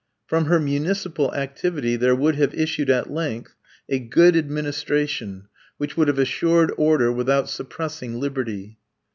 [0.25, 3.53] From her municipal activity there would have issued at length
[3.87, 5.43] a good administration
[5.77, 8.79] which would have assured order without suppressing liberty.